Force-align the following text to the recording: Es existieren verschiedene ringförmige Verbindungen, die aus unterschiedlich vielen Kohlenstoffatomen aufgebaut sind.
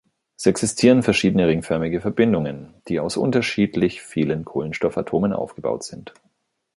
Es 0.35 0.47
existieren 0.47 1.03
verschiedene 1.03 1.47
ringförmige 1.47 2.01
Verbindungen, 2.01 2.73
die 2.87 2.99
aus 2.99 3.17
unterschiedlich 3.17 4.01
vielen 4.01 4.45
Kohlenstoffatomen 4.45 5.31
aufgebaut 5.31 5.83
sind. 5.83 6.11